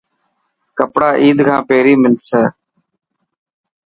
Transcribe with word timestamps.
ڪپڙا 0.77 1.09
عيد 1.21 1.37
کان 1.47 1.59
پهرين 1.69 1.97
ملسي؟ 2.03 2.41